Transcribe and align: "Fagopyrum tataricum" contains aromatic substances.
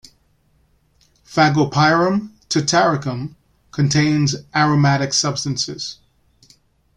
"Fagopyrum 1.23 2.31
tataricum" 2.49 3.35
contains 3.71 4.35
aromatic 4.55 5.13
substances. 5.13 5.99